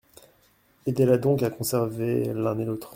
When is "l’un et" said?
2.33-2.65